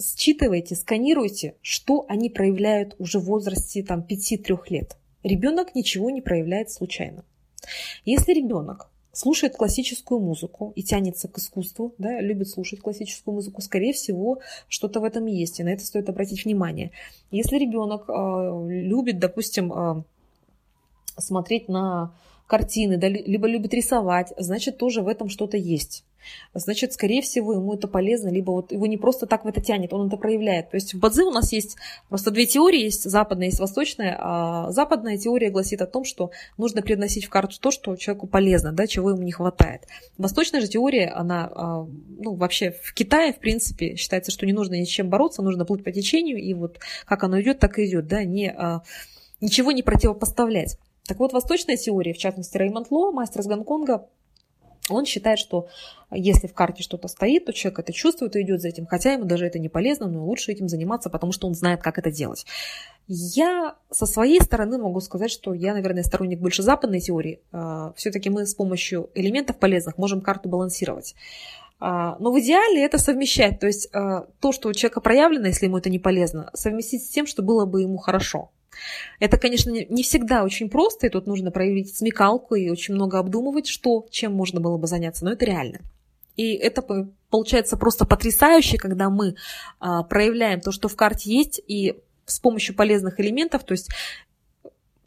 считывайте, 0.00 0.74
сканируйте, 0.74 1.54
что 1.62 2.04
они 2.08 2.30
проявляют 2.30 2.94
уже 2.98 3.18
в 3.18 3.24
возрасте 3.24 3.82
там, 3.82 4.00
5-3 4.08 4.58
лет. 4.70 4.96
Ребенок 5.22 5.74
ничего 5.74 6.10
не 6.10 6.20
проявляет 6.20 6.70
случайно. 6.70 7.24
Если 8.04 8.32
ребенок 8.32 8.90
слушает 9.12 9.56
классическую 9.56 10.20
музыку 10.20 10.72
и 10.74 10.82
тянется 10.82 11.28
к 11.28 11.38
искусству, 11.38 11.94
да, 11.98 12.20
любит 12.20 12.48
слушать 12.48 12.80
классическую 12.80 13.34
музыку, 13.34 13.62
скорее 13.62 13.92
всего, 13.92 14.40
что-то 14.68 15.00
в 15.00 15.04
этом 15.04 15.26
есть, 15.26 15.60
и 15.60 15.64
на 15.64 15.70
это 15.70 15.84
стоит 15.84 16.08
обратить 16.08 16.44
внимание. 16.44 16.90
Если 17.30 17.56
ребенок 17.56 18.08
э, 18.08 18.66
любит, 18.68 19.18
допустим, 19.18 19.72
э, 19.72 20.02
смотреть 21.16 21.68
на 21.68 22.12
картины, 22.46 22.98
да, 22.98 23.08
либо 23.08 23.46
любит 23.46 23.72
рисовать, 23.74 24.32
значит, 24.36 24.76
тоже 24.78 25.02
в 25.02 25.08
этом 25.08 25.28
что-то 25.28 25.56
есть. 25.56 26.04
значит, 26.54 26.92
скорее 26.92 27.22
всего, 27.22 27.54
ему 27.54 27.74
это 27.74 27.88
полезно, 27.88 28.28
либо 28.28 28.50
вот 28.50 28.72
его 28.72 28.86
не 28.86 28.96
просто 28.96 29.26
так 29.26 29.44
в 29.44 29.48
это 29.48 29.60
тянет, 29.60 29.92
он 29.92 30.08
это 30.08 30.16
проявляет. 30.16 30.70
То 30.70 30.76
есть 30.76 30.94
в 30.94 30.98
Бадзи 30.98 31.22
у 31.22 31.30
нас 31.30 31.52
есть 31.52 31.76
просто 32.08 32.30
две 32.30 32.46
теории, 32.46 32.82
есть 32.82 33.04
западная, 33.04 33.46
есть 33.46 33.60
восточная. 33.60 34.16
А 34.18 34.70
западная 34.70 35.18
теория 35.18 35.50
гласит 35.50 35.82
о 35.82 35.86
том, 35.86 36.04
что 36.04 36.30
нужно 36.56 36.82
привносить 36.82 37.26
в 37.26 37.30
карту 37.30 37.58
то, 37.60 37.70
что 37.70 37.96
человеку 37.96 38.26
полезно, 38.26 38.72
да, 38.72 38.86
чего 38.86 39.10
ему 39.10 39.22
не 39.22 39.32
хватает. 39.32 39.82
Восточная 40.18 40.60
же 40.60 40.68
теория, 40.68 41.08
она, 41.08 41.50
а, 41.54 41.86
ну, 42.18 42.34
вообще 42.34 42.72
в 42.82 42.94
Китае, 42.94 43.32
в 43.32 43.38
принципе, 43.38 43.96
считается, 43.96 44.30
что 44.30 44.46
не 44.46 44.52
нужно 44.52 44.74
ни 44.74 44.84
с 44.84 44.88
чем 44.88 45.08
бороться, 45.08 45.42
нужно 45.42 45.64
плыть 45.64 45.84
по 45.84 45.92
течению, 45.92 46.38
и 46.38 46.54
вот 46.54 46.78
как 47.06 47.24
оно 47.24 47.40
идет, 47.40 47.58
так 47.58 47.78
и 47.78 47.86
идет, 47.86 48.06
да, 48.06 48.24
не, 48.24 48.50
а, 48.50 48.82
ничего 49.40 49.72
не 49.72 49.82
противопоставлять. 49.82 50.78
Так 51.06 51.18
вот, 51.18 51.32
восточная 51.32 51.76
теория, 51.76 52.14
в 52.14 52.18
частности, 52.18 52.56
Реймонд 52.56 52.90
Ло, 52.90 53.12
мастер 53.12 53.40
из 53.40 53.46
Гонконга, 53.46 54.08
он 54.90 55.06
считает, 55.06 55.38
что 55.38 55.68
если 56.10 56.46
в 56.46 56.54
карте 56.54 56.82
что-то 56.82 57.08
стоит, 57.08 57.46
то 57.46 57.52
человек 57.52 57.78
это 57.78 57.92
чувствует 57.92 58.36
и 58.36 58.42
идет 58.42 58.60
за 58.60 58.68
этим, 58.68 58.86
хотя 58.86 59.12
ему 59.12 59.24
даже 59.24 59.46
это 59.46 59.58
не 59.58 59.68
полезно, 59.68 60.08
но 60.08 60.24
лучше 60.24 60.52
этим 60.52 60.68
заниматься, 60.68 61.08
потому 61.08 61.32
что 61.32 61.46
он 61.46 61.54
знает, 61.54 61.82
как 61.82 61.98
это 61.98 62.10
делать. 62.10 62.44
Я 63.06 63.76
со 63.90 64.06
своей 64.06 64.40
стороны 64.40 64.78
могу 64.78 65.00
сказать, 65.00 65.30
что 65.30 65.54
я, 65.54 65.72
наверное, 65.72 66.02
сторонник 66.02 66.40
больше 66.40 66.62
западной 66.62 67.00
теории. 67.00 67.40
А, 67.52 67.92
Все-таки 67.96 68.28
мы 68.28 68.46
с 68.46 68.54
помощью 68.54 69.10
элементов 69.14 69.58
полезных 69.58 69.96
можем 69.96 70.20
карту 70.20 70.48
балансировать. 70.48 71.14
А, 71.80 72.16
но 72.18 72.30
в 72.30 72.40
идеале 72.40 72.84
это 72.84 72.98
совмещать, 72.98 73.60
то 73.60 73.66
есть 73.66 73.88
а, 73.92 74.26
то, 74.40 74.52
что 74.52 74.68
у 74.68 74.72
человека 74.72 75.00
проявлено, 75.00 75.46
если 75.46 75.66
ему 75.66 75.78
это 75.78 75.90
не 75.90 75.98
полезно, 75.98 76.50
совместить 76.54 77.04
с 77.04 77.08
тем, 77.08 77.26
что 77.26 77.42
было 77.42 77.64
бы 77.64 77.82
ему 77.82 77.96
хорошо. 77.96 78.50
Это, 79.20 79.36
конечно, 79.38 79.70
не 79.70 80.02
всегда 80.02 80.44
очень 80.44 80.68
просто, 80.68 81.06
и 81.06 81.10
тут 81.10 81.26
нужно 81.26 81.50
проявить 81.50 81.96
смекалку 81.96 82.54
и 82.54 82.70
очень 82.70 82.94
много 82.94 83.18
обдумывать, 83.18 83.66
что, 83.66 84.06
чем 84.10 84.34
можно 84.34 84.60
было 84.60 84.76
бы 84.76 84.86
заняться, 84.86 85.24
но 85.24 85.32
это 85.32 85.44
реально. 85.44 85.80
И 86.36 86.54
это 86.54 86.82
получается 87.30 87.76
просто 87.76 88.04
потрясающе, 88.04 88.76
когда 88.76 89.08
мы 89.08 89.36
а, 89.78 90.02
проявляем 90.02 90.60
то, 90.60 90.72
что 90.72 90.88
в 90.88 90.96
карте 90.96 91.32
есть, 91.32 91.60
и 91.66 92.00
с 92.26 92.40
помощью 92.40 92.74
полезных 92.74 93.20
элементов, 93.20 93.64
то 93.64 93.72
есть 93.72 93.90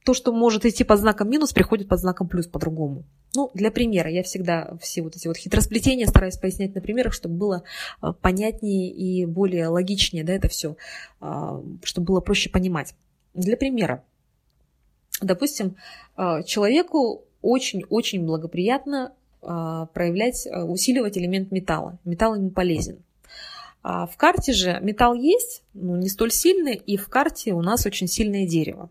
то, 0.05 0.13
что 0.13 0.31
может 0.31 0.65
идти 0.65 0.85
под 0.85 1.01
знаком 1.01 1.29
минус, 1.29 1.51
приходит 1.51 1.89
под 1.89 1.99
знаком 1.99 2.29
плюс 2.29 2.47
по-другому. 2.47 3.03
Ну, 3.35 3.51
для 3.53 3.71
примера, 3.71 4.09
я 4.09 4.23
всегда 4.23 4.77
все 4.81 5.01
вот 5.01 5.17
эти 5.17 5.27
вот 5.27 5.35
хитросплетения 5.35 6.07
стараюсь 6.07 6.37
пояснять 6.37 6.73
на 6.75 6.79
примерах, 6.79 7.11
чтобы 7.11 7.35
было 7.35 7.63
а, 7.99 8.13
понятнее 8.13 8.89
и 8.89 9.25
более 9.25 9.67
логичнее, 9.67 10.23
да, 10.23 10.31
это 10.31 10.47
все, 10.47 10.77
а, 11.19 11.61
чтобы 11.83 12.07
было 12.07 12.21
проще 12.21 12.49
понимать. 12.49 12.95
Для 13.37 13.55
примера, 13.55 14.03
допустим, 15.21 15.75
а, 16.15 16.41
человеку 16.41 17.23
очень-очень 17.43 18.25
благоприятно 18.25 19.13
а, 19.43 19.85
проявлять, 19.85 20.47
а, 20.47 20.65
усиливать 20.65 21.19
элемент 21.19 21.51
металла. 21.51 21.99
Металл 22.03 22.35
ему 22.35 22.49
полезен. 22.49 23.03
В 23.83 24.11
карте 24.17 24.51
же 24.51 24.79
металл 24.81 25.13
есть, 25.13 25.63
но 25.73 25.95
не 25.95 26.09
столь 26.09 26.31
сильный, 26.31 26.75
и 26.75 26.97
в 26.97 27.07
карте 27.07 27.53
у 27.53 27.61
нас 27.61 27.85
очень 27.85 28.07
сильное 28.07 28.45
дерево. 28.45 28.89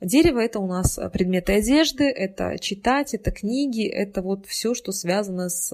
Дерево 0.00 0.40
это 0.40 0.58
у 0.58 0.66
нас 0.66 0.98
предметы 1.12 1.52
одежды, 1.52 2.04
это 2.04 2.58
читать, 2.58 3.14
это 3.14 3.30
книги, 3.30 3.86
это 3.86 4.20
вот 4.22 4.46
все, 4.46 4.74
что 4.74 4.90
связано 4.90 5.50
с 5.50 5.70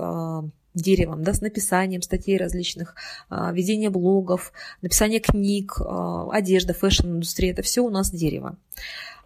деревом, 0.75 1.22
да, 1.22 1.32
с 1.32 1.40
написанием 1.40 2.02
статей 2.02 2.37
различных, 2.37 2.94
а, 3.28 3.52
ведение 3.52 3.90
блогов, 3.90 4.52
написание 4.82 5.20
книг, 5.20 5.80
а, 5.80 6.30
одежда, 6.30 6.75
fashion-индустрия, 6.75 7.52
это 7.52 7.62
все 7.62 7.82
у 7.82 7.90
нас 7.90 8.10
дерево. 8.10 8.56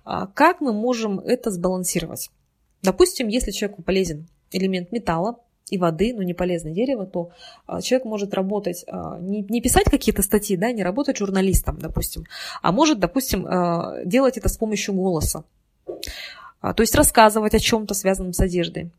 А 0.05 0.27
как 0.27 0.61
мы 0.61 0.73
можем 0.73 1.21
это 1.21 1.51
сбалансировать? 1.51 2.31
Допустим, 2.83 3.29
если 3.29 3.51
человеку 3.51 3.83
полезен 3.83 4.27
элемент 4.51 4.91
металла 4.93 5.39
и 5.71 5.79
воды, 5.79 6.13
но 6.15 6.23
не 6.23 6.35
полезное 6.35 6.73
дерево, 6.73 7.07
то 7.07 7.31
человек 7.81 8.05
может 8.05 8.35
работать, 8.35 8.85
не 9.21 9.61
писать 9.61 9.85
какие-то 9.85 10.23
статьи, 10.23 10.57
да, 10.57 10.73
не 10.73 10.83
работать 10.83 11.17
журналистом, 11.17 11.79
допустим, 11.79 12.25
а 12.61 12.73
может, 12.73 12.99
допустим, 12.99 13.47
делать 14.05 14.37
это 14.37 14.49
с 14.49 14.57
помощью 14.57 14.95
голоса. 14.95 15.45
То 16.61 16.81
есть 16.81 16.95
рассказывать 16.97 17.55
о 17.55 17.61
чем-то 17.61 17.95
связанном 17.95 18.33
с 18.33 18.41
одеждой. 18.41 18.91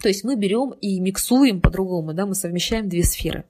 То 0.00 0.08
есть 0.08 0.22
мы 0.22 0.36
берем 0.36 0.70
и 0.80 1.00
миксуем 1.00 1.60
по-другому, 1.60 2.14
да, 2.14 2.24
мы 2.24 2.36
совмещаем 2.36 2.88
две 2.88 3.02
сферы. 3.02 3.46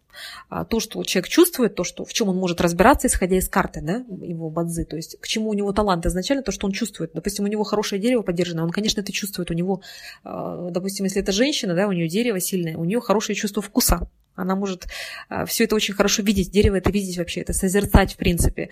А 0.49 0.65
то, 0.65 0.81
что 0.81 1.05
человек 1.05 1.29
чувствует, 1.29 1.75
то, 1.75 1.85
что, 1.85 2.07
в 2.07 2.13
чем 2.15 2.31
он 2.31 2.39
может 2.39 2.63
разбираться, 2.63 3.07
исходя 3.07 3.37
из 3.37 3.51
карты, 3.51 3.83
да, 3.83 4.03
его 4.25 4.49
бадзы, 4.49 4.87
то 4.87 4.97
есть 4.97 5.21
к 5.21 5.29
чему 5.29 5.51
у 5.51 5.55
него 5.55 5.73
талант 5.73 6.07
изначально, 6.07 6.43
то, 6.43 6.51
что 6.51 6.67
он 6.67 6.73
чувствует. 6.73 7.11
Допустим, 7.13 7.45
у 7.45 7.49
него 7.49 7.65
хорошее 7.65 8.01
дерево 8.01 8.23
поддержано, 8.23 8.65
он, 8.65 8.71
конечно, 8.71 9.03
это 9.03 9.13
чувствует. 9.13 9.51
У 9.51 9.55
него, 9.55 9.83
а, 10.25 10.71
допустим, 10.71 11.05
если 11.05 11.21
это 11.21 11.33
женщина, 11.33 11.75
да, 11.75 11.87
у 11.87 11.93
нее 11.93 12.09
дерево 12.09 12.41
сильное, 12.41 12.79
у 12.79 12.85
нее 12.85 13.03
хорошее 13.03 13.37
чувство 13.37 13.61
вкуса. 13.61 14.11
Она 14.35 14.57
может 14.57 14.87
а, 15.29 15.45
все 15.45 15.65
это 15.65 15.77
очень 15.77 15.93
хорошо 15.93 16.23
видеть, 16.23 16.51
дерево 16.51 16.77
это 16.77 16.91
видеть 16.91 17.19
вообще, 17.19 17.43
это 17.43 17.53
созерцать 17.53 18.15
в 18.15 18.17
принципе 18.17 18.71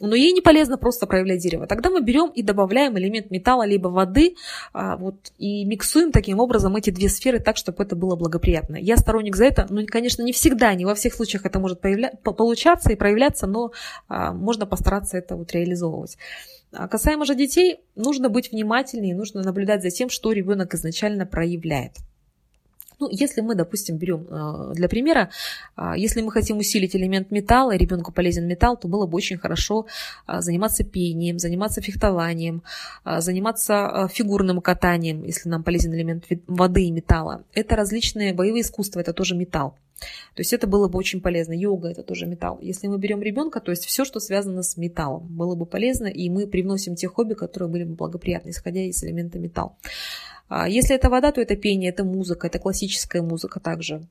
но 0.00 0.14
ей 0.14 0.32
не 0.32 0.40
полезно 0.40 0.78
просто 0.78 1.06
проявлять 1.06 1.40
дерево. 1.40 1.66
Тогда 1.66 1.90
мы 1.90 2.00
берем 2.00 2.30
и 2.30 2.42
добавляем 2.42 2.98
элемент 2.98 3.30
металла 3.30 3.66
либо 3.66 3.88
воды 3.88 4.36
а, 4.72 4.96
вот, 4.96 5.32
и 5.38 5.64
миксуем 5.64 6.12
таким 6.12 6.40
образом 6.40 6.76
эти 6.76 6.90
две 6.90 7.08
сферы 7.08 7.40
так, 7.40 7.56
чтобы 7.56 7.82
это 7.82 7.96
было 7.96 8.16
благоприятно. 8.16 8.76
Я 8.76 8.96
сторонник 8.96 9.36
за 9.36 9.46
это, 9.46 9.66
ну, 9.70 9.84
конечно, 9.86 10.22
не 10.22 10.32
всегда, 10.32 10.74
не 10.74 10.84
во 10.84 10.94
всех 10.94 11.14
случаях 11.14 11.46
это 11.46 11.58
может 11.58 11.80
появля... 11.80 12.12
получаться 12.22 12.92
и 12.92 12.96
проявляться, 12.96 13.46
но 13.46 13.72
а, 14.08 14.32
можно 14.32 14.66
постараться 14.66 15.18
это 15.18 15.36
вот 15.36 15.52
реализовывать. 15.52 16.16
А 16.72 16.86
касаемо 16.86 17.24
же 17.24 17.34
детей, 17.34 17.80
нужно 17.96 18.28
быть 18.28 18.52
внимательнее, 18.52 19.14
нужно 19.14 19.42
наблюдать 19.42 19.82
за 19.82 19.90
тем, 19.90 20.10
что 20.10 20.32
ребенок 20.32 20.74
изначально 20.74 21.24
проявляет. 21.24 21.92
Ну, 23.00 23.08
если 23.10 23.42
мы, 23.42 23.54
допустим, 23.54 23.96
берем 23.96 24.26
э, 24.28 24.74
для 24.74 24.88
примера, 24.88 25.30
а, 25.76 25.96
если 25.96 26.20
мы 26.20 26.32
хотим 26.32 26.58
усилить 26.58 26.96
элемент 26.96 27.30
металла, 27.30 27.74
и 27.74 27.78
ребенку 27.78 28.12
полезен 28.12 28.46
металл, 28.46 28.76
то 28.76 28.88
было 28.88 29.06
бы 29.06 29.16
очень 29.16 29.38
хорошо 29.38 29.86
а, 30.26 30.40
заниматься 30.40 30.84
пением, 30.84 31.38
заниматься 31.38 31.80
фехтованием, 31.80 32.62
а, 33.04 33.20
заниматься 33.20 34.08
фигурным 34.12 34.60
катанием, 34.60 35.22
если 35.22 35.48
нам 35.48 35.62
полезен 35.62 35.94
элемент 35.94 36.24
воды 36.46 36.84
и 36.84 36.90
металла. 36.90 37.44
Это 37.54 37.76
различные 37.76 38.34
боевые 38.34 38.62
искусства, 38.62 39.00
это 39.00 39.12
тоже 39.12 39.36
металл. 39.36 39.76
То 40.34 40.40
есть 40.40 40.52
это 40.52 40.66
было 40.66 40.88
бы 40.88 40.98
очень 40.98 41.20
полезно. 41.20 41.52
Йога 41.52 41.88
это 41.88 42.02
тоже 42.02 42.26
металл. 42.26 42.58
Если 42.60 42.86
мы 42.86 42.98
берем 42.98 43.22
ребенка, 43.22 43.60
то 43.60 43.70
есть 43.70 43.84
все, 43.84 44.04
что 44.04 44.20
связано 44.20 44.62
с 44.62 44.76
металлом, 44.76 45.26
было 45.28 45.54
бы 45.54 45.66
полезно, 45.66 46.06
и 46.06 46.30
мы 46.30 46.46
привносим 46.46 46.94
те 46.94 47.08
хобби, 47.08 47.34
которые 47.34 47.68
были 47.68 47.84
бы 47.84 47.94
благоприятны, 47.94 48.50
исходя 48.50 48.80
из 48.80 49.02
элемента 49.02 49.38
металл. 49.38 49.76
А 50.48 50.68
если 50.68 50.96
это 50.96 51.10
вода, 51.10 51.32
то 51.32 51.40
это 51.40 51.56
пение, 51.56 51.90
это 51.90 52.04
музыка, 52.04 52.46
это 52.46 52.58
классическая 52.58 53.22
музыка 53.22 53.60
также. 53.60 54.02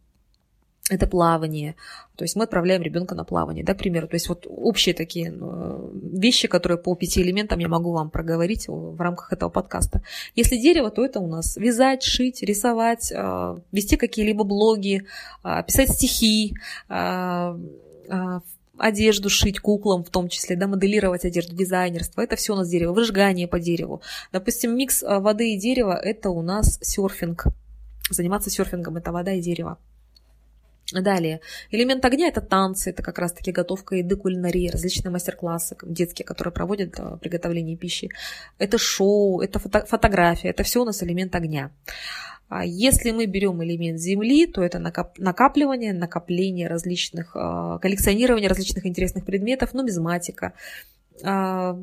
Это 0.90 1.06
плавание. 1.06 1.76
То 2.16 2.24
есть 2.24 2.38
мы 2.38 2.44
отправляем 2.44 2.82
ребенка 2.82 3.14
на 3.14 3.26
плавание, 3.26 3.64
да, 3.66 3.74
к 3.74 3.78
примеру. 3.78 4.08
То 4.08 4.16
есть 4.16 4.30
вот 4.30 4.48
общие 4.48 4.96
такие 4.96 5.32
ну, 5.32 5.92
вещи, 5.94 6.48
которые 6.48 6.78
по 6.78 6.96
пяти 6.96 7.22
элементам 7.22 7.60
я 7.60 7.68
могу 7.68 7.92
вам 7.92 8.10
проговорить 8.10 8.70
в 8.70 9.00
рамках 9.02 9.34
этого 9.34 9.50
подкаста. 9.50 10.02
Если 10.36 10.56
дерево, 10.58 10.90
то 10.90 11.04
это 11.04 11.20
у 11.20 11.28
нас 11.28 11.58
вязать, 11.58 12.04
шить, 12.04 12.42
рисовать, 12.42 13.12
а, 13.14 13.60
вести 13.74 13.98
какие-либо 13.98 14.46
блоги, 14.46 15.04
а, 15.44 15.62
писать 15.64 15.90
стихи, 15.90 16.56
одежду 18.80 19.30
шить 19.30 19.60
куклам, 19.60 20.04
в 20.04 20.10
том 20.10 20.30
числе, 20.30 20.56
да, 20.56 20.68
моделировать 20.68 21.26
одежду, 21.26 21.56
дизайнерство, 21.56 22.22
это 22.22 22.36
все 22.36 22.54
у 22.54 22.56
нас 22.56 22.70
дерево, 22.70 22.94
выжигание 22.94 23.48
по 23.48 23.60
дереву. 23.60 24.02
Допустим, 24.32 24.76
микс 24.76 25.04
а, 25.04 25.20
воды 25.20 25.54
и 25.54 25.58
дерева– 25.58 26.00
это 26.04 26.30
у 26.30 26.42
нас 26.42 26.80
серфинг. 26.82 27.46
Заниматься 28.10 28.50
серфингом– 28.50 28.96
это 28.98 29.12
вода 29.12 29.34
и 29.34 29.42
дерево. 29.42 29.78
Далее. 30.94 31.42
Элемент 31.70 32.06
огня– 32.06 32.28
это 32.30 32.40
танцы, 32.40 32.92
это 32.92 33.04
как 33.04 33.20
раз-таки 33.20 33.52
готовка 33.52 33.96
еды, 33.96 34.16
кулинария, 34.16 34.72
различные 34.72 35.12
мастер-классы 35.12 35.76
детские, 35.84 36.26
которые 36.26 36.54
проводят 36.54 36.98
а, 36.98 37.18
приготовление 37.18 37.76
пищи. 37.76 38.10
Это 38.58 38.78
шоу, 38.78 39.42
это 39.42 39.60
фото 39.60 39.86
фотография, 39.86 40.50
это 40.50 40.64
все 40.64 40.82
у 40.82 40.86
нас 40.86 41.04
элемент 41.04 41.36
огня. 41.36 41.72
А 42.50 42.64
если 42.66 43.12
мы 43.12 43.26
берем 43.26 43.62
элемент 43.64 44.00
Земли, 44.00 44.46
то 44.46 44.64
это 44.64 44.80
накапливание, 44.80 45.94
накопление 45.94 46.68
различных, 46.68 47.32
а, 47.36 47.78
коллекционирование 47.80 48.48
различных 48.48 48.86
интересных 48.86 49.26
предметов, 49.26 49.74
нумизматика. 49.74 50.54
А, 51.24 51.78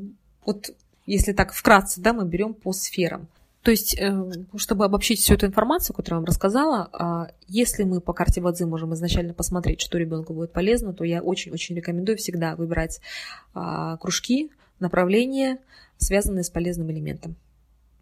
вот 0.47 0.71
если 1.07 1.33
так 1.33 1.53
вкратце, 1.53 2.01
да, 2.01 2.15
мы 2.15 2.25
берем 2.25 2.55
по 2.55 2.73
сферам. 2.73 3.29
То 3.63 3.71
есть, 3.71 3.97
э, 3.99 4.31
чтобы 4.57 4.85
обобщить 4.85 5.21
всю 5.21 5.35
эту 5.35 5.47
информацию, 5.47 5.97
которую 5.97 6.17
я 6.17 6.21
вам 6.21 6.27
рассказала, 6.27 7.33
если 7.49 7.85
мы 7.85 8.03
по 8.03 8.13
карте 8.13 8.43
Вадзы 8.43 8.67
можем 8.67 8.93
изначально 8.93 9.33
посмотреть, 9.33 9.81
что 9.81 9.97
ребенку 9.97 10.35
будет 10.35 10.53
полезно, 10.53 10.93
то 10.93 11.03
я 11.03 11.23
очень-очень 11.23 11.75
рекомендую 11.75 12.19
всегда 12.19 12.57
выбирать 12.57 13.01
кружки, 13.55 14.51
направления, 14.81 15.59
связанные 15.97 16.45
с 16.45 16.51
полезным 16.51 16.91
элементом. 16.91 17.37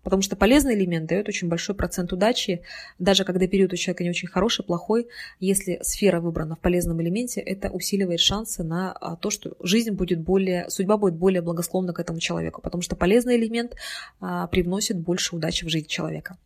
Потому 0.03 0.23
что 0.23 0.35
полезный 0.35 0.75
элемент 0.75 1.09
дает 1.09 1.29
очень 1.29 1.49
большой 1.49 1.75
процент 1.75 2.13
удачи, 2.13 2.63
даже 2.99 3.25
когда 3.25 3.47
период 3.47 3.73
у 3.73 3.77
человека 3.77 4.03
не 4.03 4.11
очень 4.11 4.29
хороший, 4.29 4.65
плохой, 4.65 5.07
если 5.39 5.79
сфера 5.83 6.21
выбрана 6.21 6.57
в 6.57 6.59
полезном 6.59 7.01
элементе, 7.01 7.41
это 7.41 7.71
усиливает 7.71 8.21
шансы 8.21 8.65
на 8.65 8.93
а, 8.93 9.17
то, 9.17 9.31
что 9.31 9.57
жизнь 9.61 9.93
будет 9.93 10.21
более, 10.21 10.69
судьба 10.71 10.97
будет 10.97 11.15
более 11.15 11.41
благосклонна 11.41 11.93
к 11.93 12.01
этому 12.01 12.19
человеку, 12.19 12.61
потому 12.61 12.83
что 12.83 12.97
полезный 12.97 13.37
элемент 13.37 13.77
а, 14.21 14.49
привносит 14.49 14.99
больше 14.99 15.37
удачи 15.37 15.65
в 15.65 15.69
жизнь 15.69 15.87
человека. 15.87 16.37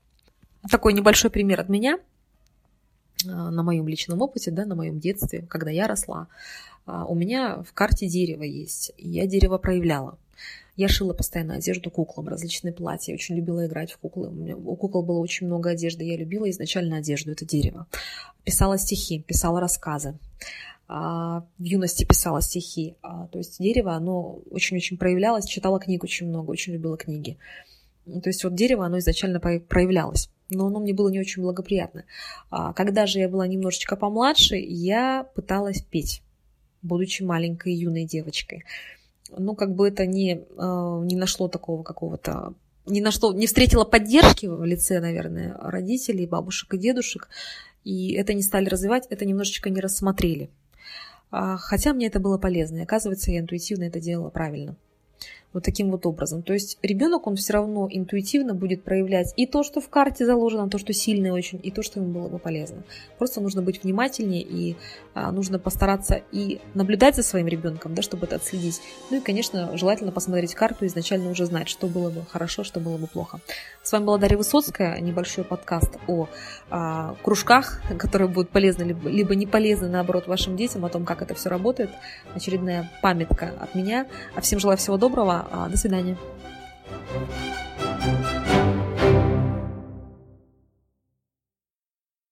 Такой 0.70 0.92
небольшой 0.92 1.30
пример 1.30 1.60
от 1.60 1.68
меня. 1.68 1.98
на 3.24 3.62
моем 3.62 3.88
личном 3.88 4.20
опыте, 4.20 4.50
да, 4.50 4.66
на 4.66 4.74
моем 4.74 5.00
детстве, 5.00 5.46
когда 5.48 5.70
я 5.70 5.86
росла, 5.86 6.28
у 6.86 7.14
меня 7.14 7.62
в 7.62 7.72
карте 7.72 8.06
дерево 8.06 8.42
есть, 8.42 8.92
и 8.98 9.08
я 9.08 9.26
дерево 9.26 9.58
проявляла. 9.58 10.18
Я 10.76 10.88
шила 10.88 11.14
постоянно 11.14 11.54
одежду 11.54 11.90
куклам, 11.90 12.28
различные 12.28 12.72
платья. 12.72 13.14
Очень 13.14 13.36
любила 13.36 13.66
играть 13.66 13.92
в 13.92 13.98
куклы. 13.98 14.28
У, 14.28 14.32
меня, 14.32 14.56
у 14.56 14.76
кукол 14.76 15.02
было 15.02 15.18
очень 15.18 15.46
много 15.46 15.70
одежды. 15.70 16.04
Я 16.04 16.16
любила 16.16 16.48
изначально 16.50 16.98
одежду, 16.98 17.32
это 17.32 17.46
дерево. 17.46 17.86
Писала 18.44 18.76
стихи, 18.76 19.22
писала 19.22 19.58
рассказы. 19.58 20.18
А, 20.86 21.46
в 21.58 21.62
юности 21.62 22.04
писала 22.04 22.42
стихи. 22.42 22.94
А, 23.02 23.26
то 23.28 23.38
есть 23.38 23.58
дерево, 23.58 23.94
оно 23.94 24.40
очень-очень 24.50 24.98
проявлялось. 24.98 25.46
Читала 25.46 25.80
книг 25.80 26.04
очень 26.04 26.28
много, 26.28 26.50
очень 26.50 26.74
любила 26.74 26.98
книги. 26.98 27.38
То 28.04 28.28
есть 28.28 28.44
вот 28.44 28.54
дерево, 28.54 28.84
оно 28.84 28.98
изначально 28.98 29.40
проявлялось 29.40 30.30
но 30.48 30.66
оно 30.66 30.80
мне 30.80 30.94
было 30.94 31.08
не 31.08 31.18
очень 31.18 31.42
благоприятно. 31.42 32.04
А, 32.50 32.72
когда 32.72 33.06
же 33.06 33.18
я 33.18 33.28
была 33.28 33.46
немножечко 33.46 33.96
помладше, 33.96 34.56
я 34.56 35.24
пыталась 35.34 35.82
петь, 35.82 36.22
будучи 36.82 37.22
маленькой 37.22 37.74
юной 37.74 38.04
девочкой 38.04 38.64
ну, 39.36 39.54
как 39.54 39.74
бы 39.74 39.88
это 39.88 40.06
не, 40.06 40.42
а, 40.56 41.00
не 41.02 41.16
нашло 41.16 41.48
такого 41.48 41.82
какого-то 41.82 42.54
не 42.86 43.00
нашло, 43.00 43.32
не 43.32 43.46
встретило 43.46 43.84
поддержки 43.84 44.46
в 44.46 44.64
лице, 44.64 45.00
наверное, 45.00 45.56
родителей, 45.60 46.26
бабушек 46.26 46.72
и 46.74 46.78
дедушек, 46.78 47.28
и 47.82 48.12
это 48.12 48.32
не 48.32 48.42
стали 48.42 48.68
развивать, 48.68 49.06
это 49.10 49.24
немножечко 49.24 49.70
не 49.70 49.80
рассмотрели. 49.80 50.50
А, 51.32 51.56
хотя 51.56 51.92
мне 51.92 52.06
это 52.06 52.20
было 52.20 52.38
полезно, 52.38 52.78
и 52.78 52.82
оказывается, 52.82 53.32
я 53.32 53.40
интуитивно 53.40 53.84
это 53.84 53.98
делала 53.98 54.30
правильно 54.30 54.76
вот 55.56 55.64
таким 55.64 55.90
вот 55.90 56.04
образом. 56.04 56.42
То 56.42 56.52
есть 56.52 56.78
ребенок, 56.82 57.26
он 57.26 57.36
все 57.36 57.54
равно 57.54 57.88
интуитивно 57.90 58.54
будет 58.54 58.84
проявлять 58.84 59.32
и 59.36 59.46
то, 59.46 59.62
что 59.62 59.80
в 59.80 59.88
карте 59.88 60.26
заложено, 60.26 60.68
то, 60.68 60.76
что 60.76 60.92
сильное 60.92 61.32
очень, 61.32 61.58
и 61.62 61.70
то, 61.70 61.82
что 61.82 61.98
ему 61.98 62.12
было 62.12 62.28
бы 62.28 62.38
полезно. 62.38 62.84
Просто 63.16 63.40
нужно 63.40 63.62
быть 63.62 63.82
внимательнее 63.82 64.42
и 64.42 64.76
а, 65.14 65.32
нужно 65.32 65.58
постараться 65.58 66.20
и 66.30 66.60
наблюдать 66.74 67.16
за 67.16 67.22
своим 67.22 67.48
ребенком, 67.48 67.94
да, 67.94 68.02
чтобы 68.02 68.26
это 68.26 68.36
отследить. 68.36 68.82
Ну 69.10 69.16
и, 69.16 69.20
конечно, 69.20 69.74
желательно 69.78 70.12
посмотреть 70.12 70.54
карту 70.54 70.84
и 70.84 70.88
изначально 70.88 71.30
уже 71.30 71.46
знать, 71.46 71.70
что 71.70 71.86
было 71.86 72.10
бы 72.10 72.26
хорошо, 72.26 72.62
что 72.62 72.78
было 72.78 72.98
бы 72.98 73.06
плохо. 73.06 73.40
С 73.82 73.92
вами 73.92 74.04
была 74.04 74.18
Дарья 74.18 74.36
Высоцкая, 74.36 75.00
небольшой 75.00 75.44
подкаст 75.44 75.96
о 76.06 76.28
а, 76.68 77.16
кружках, 77.22 77.80
которые 77.98 78.28
будут 78.28 78.50
полезны 78.50 78.82
либо, 78.82 79.08
либо 79.08 79.34
не 79.34 79.46
полезны, 79.46 79.88
наоборот, 79.88 80.26
вашим 80.26 80.54
детям, 80.54 80.84
о 80.84 80.90
том, 80.90 81.06
как 81.06 81.22
это 81.22 81.34
все 81.34 81.48
работает. 81.48 81.88
Очередная 82.34 82.90
памятка 83.00 83.54
от 83.58 83.74
меня. 83.74 84.06
А 84.34 84.42
всем 84.42 84.58
желаю 84.58 84.76
всего 84.76 84.98
доброго. 84.98 85.45
А, 85.50 85.68
до 85.68 85.76
свидания. 85.76 86.16